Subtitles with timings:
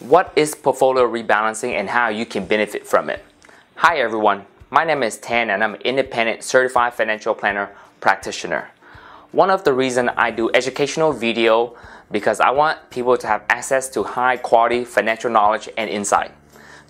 [0.00, 3.24] What is portfolio rebalancing and how you can benefit from it?
[3.76, 8.70] Hi everyone, my name is Tan and I'm an independent certified financial planner practitioner.
[9.30, 11.76] One of the reasons I do educational video
[12.10, 16.32] because I want people to have access to high quality financial knowledge and insight.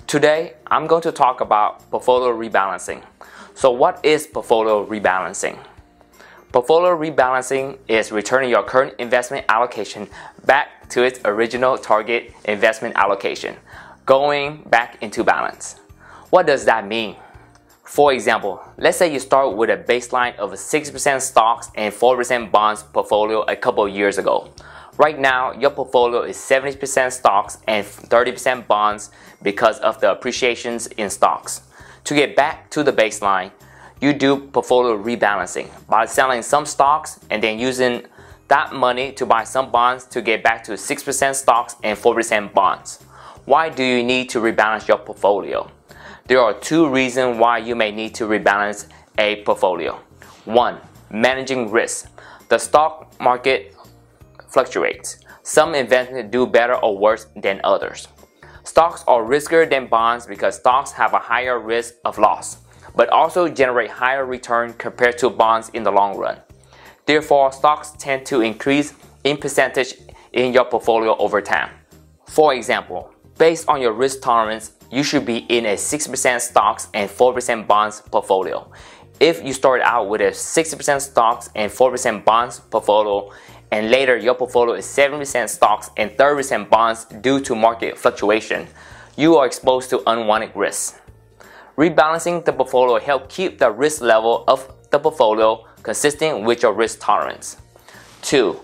[0.07, 3.03] Today, I'm going to talk about portfolio rebalancing.
[3.55, 5.59] So what is portfolio rebalancing?
[6.55, 10.07] Portfolio rebalancing is returning your current investment allocation
[10.47, 13.57] back to its original target investment allocation,
[14.07, 15.81] going back into balance.
[16.31, 17.17] What does that mean?
[17.83, 22.53] For example, let's say you start with a baseline of a 6% stocks and 4%
[22.53, 24.49] bonds portfolio a couple years ago.
[24.97, 29.11] Right now, your portfolio is 70% stocks and 30% bonds
[29.43, 31.63] because of the appreciations in stocks.
[32.05, 33.51] To get back to the baseline,
[34.01, 38.03] you do portfolio rebalancing by selling some stocks and then using
[38.49, 43.03] that money to buy some bonds to get back to 6% stocks and 4% bonds.
[43.45, 45.71] Why do you need to rebalance your portfolio?
[46.27, 48.87] There are two reasons why you may need to rebalance
[49.19, 49.99] a portfolio.
[50.45, 50.79] One,
[51.11, 52.11] managing risk.
[52.49, 53.75] The stock market
[54.49, 55.19] fluctuates.
[55.43, 58.09] Some investments do better or worse than others.
[58.65, 62.64] Stocks are riskier than bonds because stocks have a higher risk of loss
[62.95, 66.39] but also generate higher return compared to bonds in the long run.
[67.07, 69.95] Therefore, stocks tend to increase in percentage
[70.33, 71.71] in your portfolio over time.
[72.27, 77.11] For example, based on your risk tolerance, you should be in a 6% stocks and
[77.11, 78.71] 4% bonds portfolio.
[79.21, 83.31] If you start out with a 60% stocks and 4% bonds portfolio,
[83.71, 88.67] and later your portfolio is 7% stocks and 30% bonds due to market fluctuation,
[89.17, 91.01] you are exposed to unwanted risks.
[91.77, 97.01] Rebalancing the portfolio help keep the risk level of the portfolio consistent with your risk
[97.01, 97.57] tolerance.
[98.23, 98.61] 2.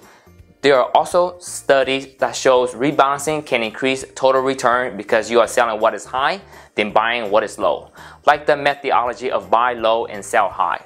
[0.62, 5.80] There are also studies that shows rebalancing can increase total return because you are selling
[5.80, 6.40] what is high
[6.74, 7.90] then buying what is low,
[8.26, 10.82] like the methodology of buy low and sell high.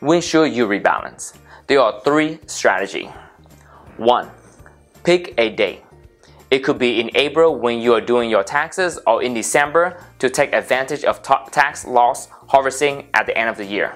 [0.00, 1.36] When should you rebalance?
[1.66, 3.10] There are three strategies.
[3.96, 4.30] 1.
[5.02, 5.82] Pick a date.
[6.50, 10.28] It could be in April when you are doing your taxes or in December to
[10.28, 13.94] take advantage of tax loss harvesting at the end of the year.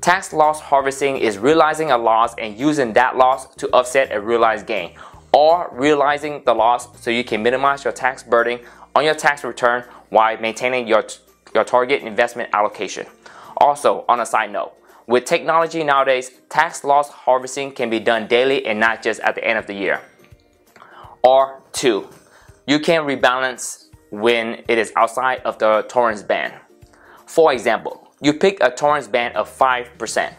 [0.00, 4.66] Tax loss harvesting is realizing a loss and using that loss to offset a realized
[4.66, 4.94] gain
[5.32, 8.58] or realizing the loss so you can minimize your tax burden
[8.96, 11.04] on your tax return while maintaining your,
[11.54, 13.06] your target investment allocation.
[13.58, 14.72] Also, on a side note,
[15.06, 19.44] with technology nowadays, tax loss harvesting can be done daily and not just at the
[19.46, 20.00] end of the year.
[21.26, 22.08] Or two,
[22.68, 26.54] you can rebalance when it is outside of the tolerance band.
[27.26, 30.32] For example, you pick a tolerance band of 5%,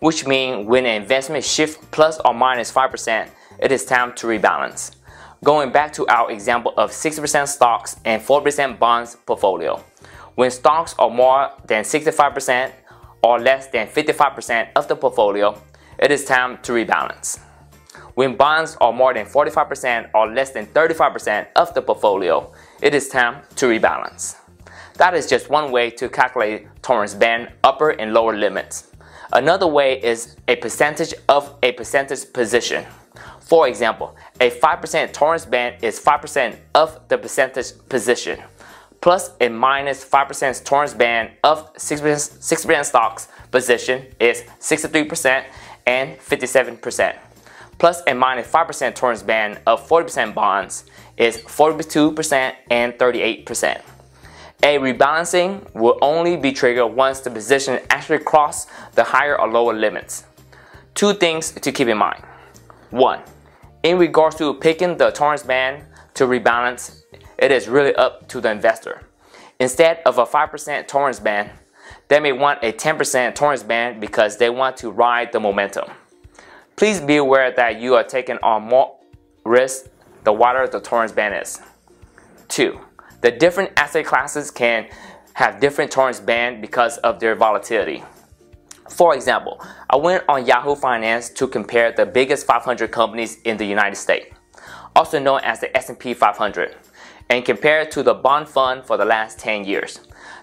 [0.00, 4.96] which means when an investment shifts plus or minus 5%, it is time to rebalance.
[5.42, 9.82] Going back to our example of 6% stocks and 4% bonds portfolio.
[10.34, 12.70] When stocks are more than 65%
[13.22, 15.58] or less than 55% of the portfolio,
[15.98, 17.38] it is time to rebalance.
[18.14, 22.52] When bonds are more than 45% or less than 35% of the portfolio,
[22.82, 24.36] it is time to rebalance.
[24.98, 28.88] That is just one way to calculate tolerance band upper and lower limits.
[29.32, 32.84] Another way is a percentage of a percentage position.
[33.40, 38.42] For example, a 5% tolerance band is 5% of the percentage position,
[39.00, 45.46] plus a minus 5% tolerance band of 6%, 6% stocks position is 63%
[45.86, 47.16] and 57%
[47.82, 50.84] plus a minus 5% tolerance band of 40% bonds
[51.16, 53.82] is 42% and 38%.
[54.62, 59.74] A rebalancing will only be triggered once the position actually crosses the higher or lower
[59.74, 60.26] limits.
[60.94, 62.22] Two things to keep in mind.
[62.90, 63.18] One,
[63.82, 65.82] in regards to picking the tolerance band
[66.14, 67.02] to rebalance,
[67.36, 69.02] it is really up to the investor.
[69.58, 71.50] Instead of a 5% tolerance band,
[72.06, 75.90] they may want a 10% tolerance band because they want to ride the momentum.
[76.76, 78.96] Please be aware that you are taking on more
[79.44, 79.86] risk
[80.24, 81.60] the wider the tolerance band is.
[82.48, 82.78] 2.
[83.20, 84.88] The different asset classes can
[85.34, 88.02] have different tolerance band because of their volatility.
[88.88, 93.64] For example, I went on Yahoo Finance to compare the biggest 500 companies in the
[93.64, 94.34] United States,
[94.94, 96.76] also known as the S&P 500,
[97.30, 100.00] and compare it to the bond fund for the last 10 years.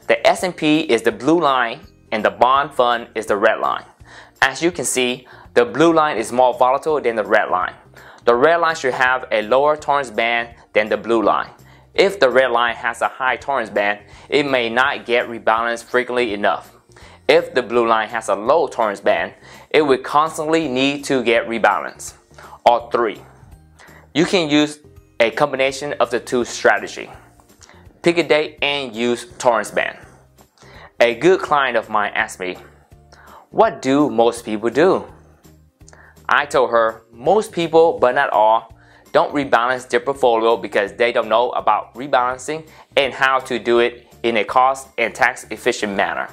[0.07, 1.81] The S&P is the blue line
[2.12, 3.86] and the bond fund is the red line.
[4.42, 7.74] As you can see, the blue line is more volatile than the red line.
[8.25, 11.50] The red line should have a lower tolerance band than the blue line.
[11.94, 14.00] If the red line has a high tolerance band,
[14.30, 16.75] it may not get rebalanced frequently enough.
[17.28, 19.34] If the blue line has a low tolerance band,
[19.69, 22.13] it will constantly need to get rebalanced.
[22.66, 23.19] Or 3.
[24.13, 24.80] You can use
[25.19, 27.10] a combination of the two strategy.
[28.02, 29.98] Pick a date and use tolerance band.
[31.00, 32.57] A good client of mine asked me,
[33.50, 35.06] what do most people do?
[36.31, 38.78] I told her, most people, but not all,
[39.12, 44.08] don't rebalance their portfolio because they don't know about rebalancing and how to do it
[44.22, 46.30] in a cost and tax efficient manner.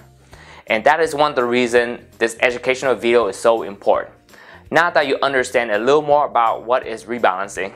[0.67, 4.15] And that is one of the reasons this educational video is so important.
[4.71, 7.73] Now that you understand a little more about what is rebalancing,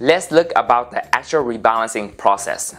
[0.00, 2.76] let's look about the actual rebalancing process.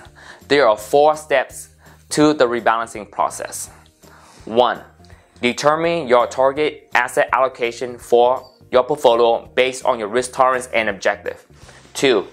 [0.47, 1.69] There are four steps
[2.09, 3.71] to the rebalancing process.
[4.43, 4.79] 1.
[5.41, 11.45] Determine your target asset allocation for your portfolio based on your risk tolerance and objective.
[11.93, 12.27] 2.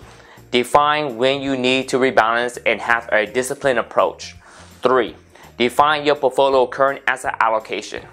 [0.51, 4.37] Define when you need to rebalance and have a disciplined approach.
[4.83, 5.15] 3.
[5.57, 8.05] Define your portfolio current asset allocation.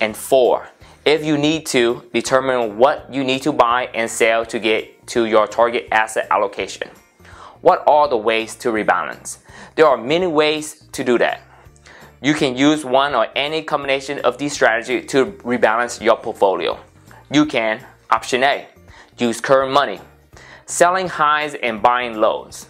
[0.00, 0.68] And 4.
[1.04, 5.26] If you need to, determine what you need to buy and sell to get to
[5.26, 6.88] your target asset allocation.
[7.60, 9.38] What are the ways to rebalance?
[9.74, 11.40] There are many ways to do that.
[12.20, 16.78] You can use one or any combination of these strategies to rebalance your portfolio.
[17.32, 18.68] You can, option A,
[19.16, 20.00] use current money,
[20.66, 22.66] selling highs and buying lows.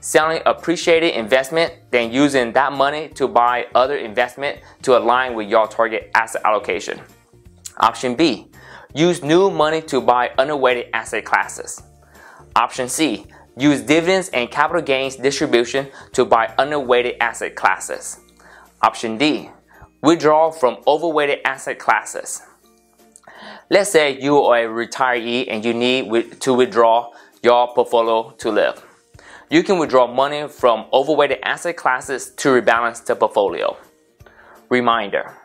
[0.00, 5.66] Selling appreciated investment, then using that money to buy other investment to align with your
[5.66, 7.02] target asset allocation.
[7.76, 8.46] Option B,
[8.94, 11.82] use new money to buy underweighted asset classes.
[12.56, 13.26] Option C,
[13.58, 18.20] use dividends and capital gains distribution to buy underweighted asset classes.
[18.80, 19.50] Option D,
[20.00, 22.40] withdraw from overweighted asset classes.
[23.72, 28.84] Let's say you are a retiree and you need to withdraw your portfolio to live.
[29.48, 33.76] You can withdraw money from overweighted asset classes to rebalance the portfolio.
[34.70, 35.36] Reminder,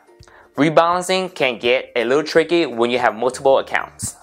[0.55, 4.15] rebalancing can get a little tricky when you have multiple accounts,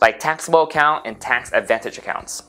[0.00, 2.44] like taxable account and tax advantage accounts.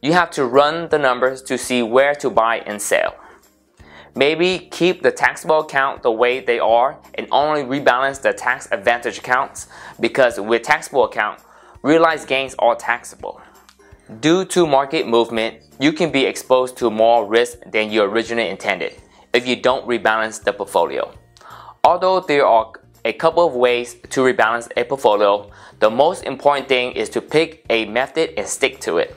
[0.00, 3.16] You have to run the numbers to see where to buy and sell.
[4.16, 9.18] Maybe keep the taxable account the way they are and only rebalance the tax advantage
[9.18, 9.68] accounts
[10.00, 11.40] because with taxable account,
[11.82, 13.42] realized gains are taxable.
[14.20, 18.94] Due to market movement, you can be exposed to more risk than you originally intended
[19.34, 21.12] if you don't rebalance the portfolio.
[21.84, 22.72] Although there are
[23.04, 27.66] a couple of ways to rebalance a portfolio, the most important thing is to pick
[27.68, 29.14] a method and stick to it.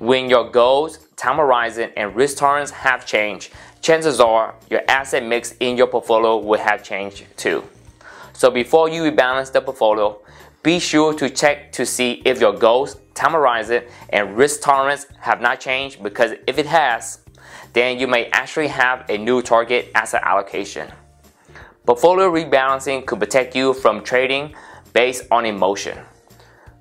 [0.00, 3.52] When your goals, time horizon, and risk tolerance have changed,
[3.86, 7.62] chances are your asset mix in your portfolio will have changed too.
[8.32, 10.18] So before you rebalance the portfolio,
[10.64, 15.40] be sure to check to see if your goals, time horizon, and risk tolerance have
[15.40, 17.20] not changed because if it has,
[17.74, 20.90] then you may actually have a new target asset allocation.
[21.86, 24.52] Portfolio rebalancing could protect you from trading
[24.94, 25.96] based on emotion.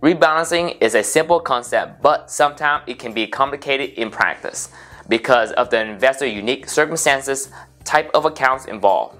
[0.01, 4.69] Rebalancing is a simple concept, but sometimes it can be complicated in practice
[5.07, 7.50] because of the investor's unique circumstances,
[7.84, 9.18] type of accounts involved,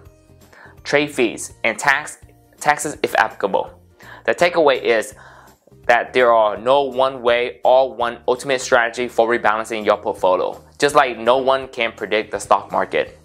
[0.84, 2.18] trade fees, and tax
[2.60, 3.70] taxes if applicable.
[4.26, 5.14] The takeaway is
[5.88, 10.96] that there are no one way or one ultimate strategy for rebalancing your portfolio, just
[10.96, 13.20] like no one can predict the stock market.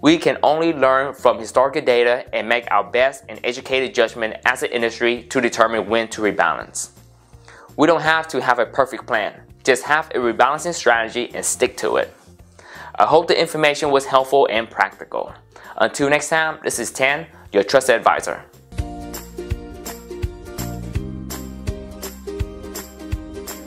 [0.00, 4.62] We can only learn from historical data and make our best and educated judgment as
[4.62, 6.90] an industry to determine when to rebalance.
[7.76, 9.40] We don't have to have a perfect plan.
[9.64, 12.14] Just have a rebalancing strategy and stick to it.
[12.96, 15.32] I hope the information was helpful and practical.
[15.76, 18.44] Until next time, this is Tan, your trusted advisor.